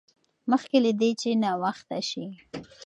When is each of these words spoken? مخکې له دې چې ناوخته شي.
مخکې 0.51 0.77
له 0.85 0.91
دې 0.99 1.11
چې 1.21 1.29
ناوخته 1.43 1.99
شي. 2.09 2.25